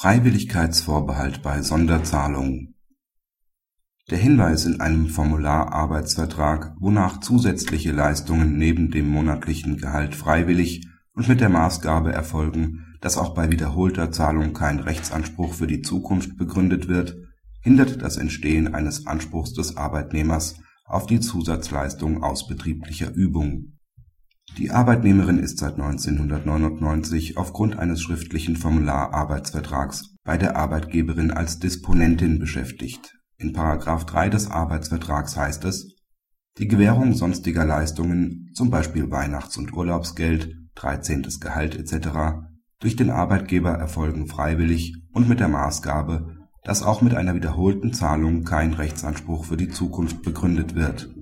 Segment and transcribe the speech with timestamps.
[0.00, 2.76] Freiwilligkeitsvorbehalt bei Sonderzahlungen.
[4.08, 11.26] Der Hinweis in einem Formular Arbeitsvertrag, wonach zusätzliche Leistungen neben dem monatlichen Gehalt freiwillig und
[11.26, 16.86] mit der Maßgabe erfolgen, dass auch bei wiederholter Zahlung kein Rechtsanspruch für die Zukunft begründet
[16.86, 17.16] wird,
[17.60, 23.77] hindert das Entstehen eines Anspruchs des Arbeitnehmers auf die Zusatzleistung aus betrieblicher Übung
[24.58, 33.14] die Arbeitnehmerin ist seit 1999 aufgrund eines schriftlichen Formular-Arbeitsvertrags bei der Arbeitgeberin als Disponentin beschäftigt.
[33.36, 33.54] In§
[34.04, 35.94] 3 des Arbeitsvertrags heißt es:
[36.58, 41.28] Die Gewährung sonstiger Leistungen zum Beispiel Weihnachts und Urlaubsgeld, 13.
[41.40, 42.08] Gehalt etc.
[42.80, 48.42] durch den Arbeitgeber erfolgen freiwillig und mit der Maßgabe, dass auch mit einer wiederholten Zahlung
[48.42, 51.14] kein Rechtsanspruch für die Zukunft begründet wird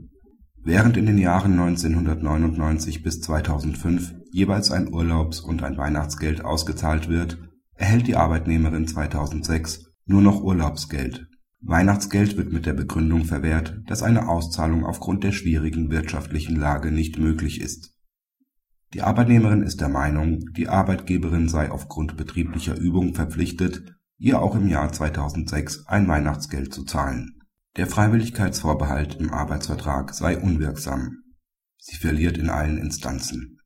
[0.68, 7.38] Während in den Jahren 1999 bis 2005 jeweils ein Urlaubs und ein Weihnachtsgeld ausgezahlt wird,
[7.74, 11.28] erhält die Arbeitnehmerin 2006 nur noch Urlaubsgeld.
[11.60, 17.16] Weihnachtsgeld wird mit der Begründung verwehrt, dass eine Auszahlung aufgrund der schwierigen wirtschaftlichen Lage nicht
[17.16, 17.94] möglich ist.
[18.92, 24.66] Die Arbeitnehmerin ist der Meinung, die Arbeitgeberin sei aufgrund betrieblicher Übung verpflichtet, ihr auch im
[24.66, 27.36] Jahr 2006 ein Weihnachtsgeld zu zahlen
[27.76, 31.18] der Freiwilligkeitsvorbehalt im Arbeitsvertrag sei unwirksam.
[31.76, 33.58] Sie verliert in allen Instanzen.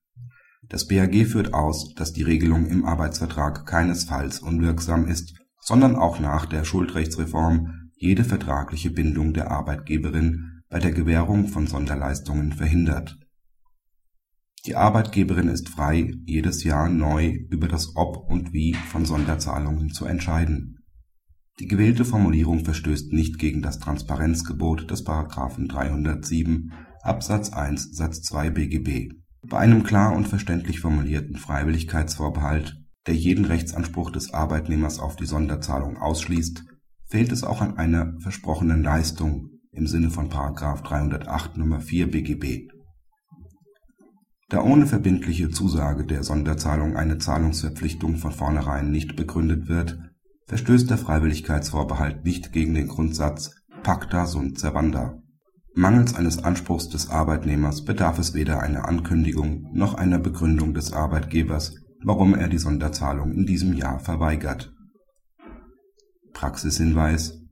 [0.68, 6.46] Das BAG führt aus, dass die Regelung im Arbeitsvertrag keinesfalls unwirksam ist, sondern auch nach
[6.46, 13.16] der Schuldrechtsreform jede vertragliche Bindung der Arbeitgeberin bei der Gewährung von Sonderleistungen verhindert.
[14.66, 20.04] Die Arbeitgeberin ist frei, jedes Jahr neu über das Ob und Wie von Sonderzahlungen zu
[20.04, 20.79] entscheiden
[21.60, 25.06] die gewählte Formulierung verstößt nicht gegen das Transparenzgebot des§
[25.68, 29.12] 307 Absatz 1 Satz 2 BGB.
[29.46, 35.98] Bei einem klar und verständlich formulierten Freiwilligkeitsvorbehalt, der jeden Rechtsanspruch des Arbeitnehmers auf die Sonderzahlung
[35.98, 36.64] ausschließt,
[37.04, 40.30] fehlt es auch an einer versprochenen Leistung im Sinne von§
[40.82, 41.80] 308 Nr.
[41.80, 42.70] 4 BGB.
[44.48, 50.09] Da ohne verbindliche Zusage der Sonderzahlung eine Zahlungsverpflichtung von vornherein nicht begründet wird
[50.50, 55.22] verstößt der Freiwilligkeitsvorbehalt nicht gegen den Grundsatz pacta sunt servanda.
[55.76, 61.76] Mangels eines Anspruchs des Arbeitnehmers bedarf es weder einer Ankündigung noch einer Begründung des Arbeitgebers,
[62.02, 64.72] warum er die Sonderzahlung in diesem Jahr verweigert.
[66.32, 67.44] Praxishinweis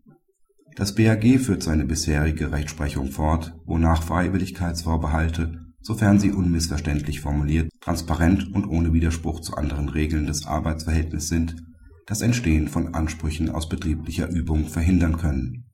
[0.75, 8.67] Das BAG führt seine bisherige Rechtsprechung fort, wonach Freiwilligkeitsvorbehalte, sofern sie unmissverständlich formuliert, transparent und
[8.67, 11.68] ohne Widerspruch zu anderen Regeln des Arbeitsverhältnisses sind
[12.09, 15.68] das Entstehen von Ansprüchen aus betrieblicher Übung verhindern können